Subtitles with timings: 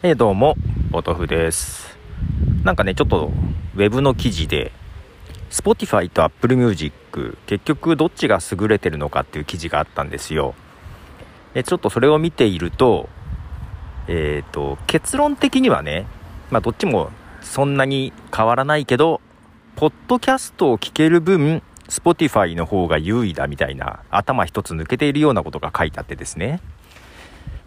[0.00, 0.54] え、どうも、
[0.92, 1.98] ポトフです。
[2.62, 3.32] なんかね、ちょっと、
[3.74, 4.70] ウェブの記事で、
[5.50, 10.54] Spotify と Apple Music、結局どっちが優れてるのかっていう記事があったんですよ。
[11.52, 13.08] で、ちょっとそれを見ていると、
[14.06, 16.06] えっ、ー、と、結論的にはね、
[16.52, 19.20] まあどっちもそんなに変わらないけど、
[19.74, 26.60] ポッドキャストを聞ける分、Spotify の方が優位だみたいな、頭一つ抜けているようなことが書いてあってですね。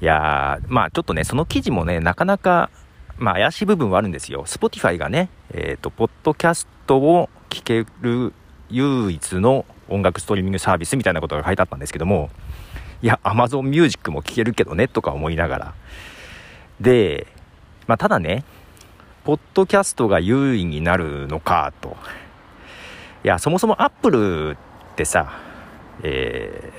[0.00, 2.70] いやー、まあちょっとね、その記事もね、なかなか、
[3.18, 4.44] まあ怪しい部分はあるんですよ。
[4.46, 8.32] Spotify がね、えっ、ー、と、ポッドキャストを聴ける
[8.70, 12.30] 唯一の音楽ストリーミングサービスみたいなことが書いてあったんですけども、
[13.02, 15.74] いや、Amazon Music も聴けるけどね、とか思いながら。
[16.80, 17.26] で、
[17.86, 18.44] まあただね、
[19.24, 21.96] ポッドキャストが優位になるのか、と。
[23.22, 24.56] いや、そもそも Apple
[24.92, 25.30] ってさ、
[26.02, 26.72] え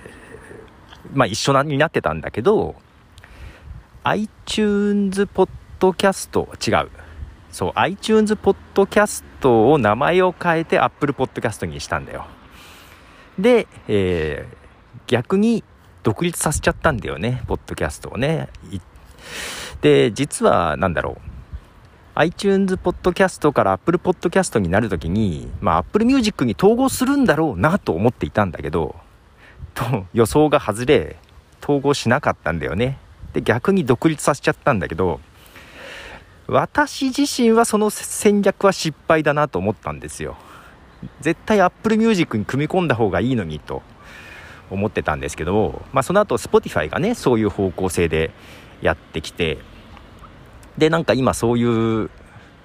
[1.05, 2.75] ー、まあ一緒になってたんだけど、
[4.03, 6.89] iTunes ポッドキャスト違う。
[7.51, 12.25] そう iTunes ポッドキャストを名前を変えて Apple ポッドキャストにしたんだよ。
[13.38, 15.63] で、えー、逆に
[16.02, 18.49] 独立させちゃったんだよねポッドキャストをね。
[19.81, 21.31] で実は何だろう。
[22.15, 28.95] iTunes ポッドキャストから Apple ポッドキャストになるときに、まあ、Apple Music に統合するんだろうなと思っていたんだけど、
[29.73, 31.17] と予想が外れ、
[31.63, 32.97] 統合しなかったんだよね。
[33.33, 35.19] で逆に独立させちゃったんだけど
[36.47, 40.35] 私自身はその戦略は失敗だなと思ったんですよ。
[41.21, 43.81] 絶対 Apple Music に組み込んだ方がいいのにと
[44.69, 48.31] 思ってたんですけど、まあ、その後 Spotify がねそういう方向性で
[48.81, 49.57] やってきて
[50.77, 52.09] でなんか今そういう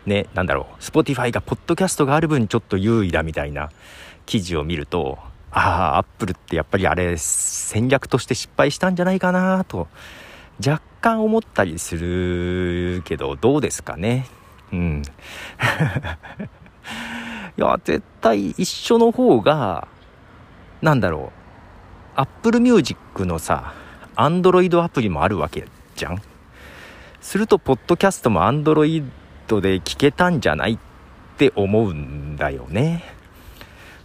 [0.05, 3.70] ねなんだろう Spotify がポッドキャストがある分ちょっと優位だみたいな
[4.27, 5.19] 記事を見ると
[5.50, 9.89] ああアップルってやっぱりあれ戦略として失敗したんじゃないかなと
[10.65, 14.27] 若干思ったりするけど、どうですかね。
[14.73, 15.03] うん。
[17.59, 19.89] いや、絶対一緒の方が、
[20.83, 21.33] なんだろ
[22.17, 22.21] う。
[22.21, 23.75] Apple Music のさ、
[24.17, 26.22] Android アプリもあるわけじゃん。
[27.21, 29.05] すると、ポッドキャストも Android
[29.61, 30.78] で聞けたんじゃないっ
[31.37, 33.05] て思うんだよね。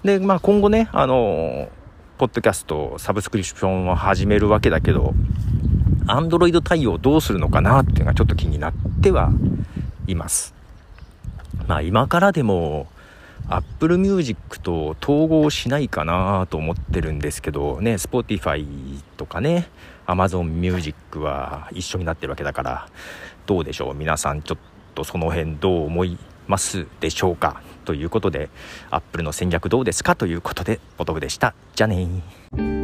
[0.03, 1.69] で、まあ今後ね、あの、
[2.17, 5.13] ポッドキャスト、サブスクリプションを始めるわけだけど、
[6.07, 9.31] アンドロイド対応どうするのかなっていうのがちょっと気になっては
[10.07, 10.53] います。
[11.67, 12.87] まあ今からでも
[13.47, 18.65] Apple Music と統合しないかなと思ってるんですけどね、Spotify
[19.17, 19.69] とかね、
[20.05, 22.87] Amazon Music は一緒になってるわけだから、
[23.45, 23.95] どうでしょう？
[23.95, 24.57] 皆さんちょっ
[24.95, 27.61] とその辺どう思いますでしょうか？
[27.85, 28.49] ということで、
[28.89, 30.15] Apple の戦略どうですか？
[30.15, 31.53] ということで、ポトフでした。
[31.75, 32.80] じゃあねー。